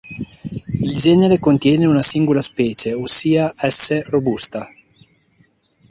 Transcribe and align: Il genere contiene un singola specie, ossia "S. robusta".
Il 0.79 0.95
genere 0.97 1.37
contiene 1.37 1.85
un 1.85 2.01
singola 2.01 2.41
specie, 2.41 2.91
ossia 2.91 3.53
"S. 3.55 4.01
robusta". 4.05 4.67